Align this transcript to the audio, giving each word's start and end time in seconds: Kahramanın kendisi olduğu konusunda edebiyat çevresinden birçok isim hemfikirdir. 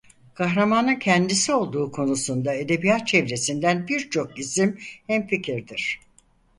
Kahramanın 0.33 0.95
kendisi 0.99 1.53
olduğu 1.53 1.91
konusunda 1.91 2.53
edebiyat 2.53 3.07
çevresinden 3.07 3.87
birçok 3.87 4.39
isim 4.39 4.79
hemfikirdir. 5.07 5.99